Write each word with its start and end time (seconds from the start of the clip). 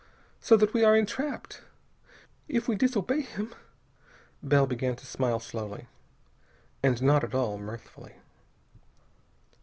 So 0.39 0.57
that 0.57 0.73
we 0.73 0.83
are 0.83 0.95
entrapped. 0.97 1.61
If 2.47 2.67
we 2.67 2.73
disobey 2.75 3.21
him...." 3.21 3.53
Bell 4.41 4.65
began 4.65 4.95
to 4.95 5.05
smile 5.05 5.39
slowly, 5.39 5.85
and 6.81 6.99
not 7.03 7.23
at 7.23 7.35
all 7.35 7.59
mirthfully. 7.59 8.15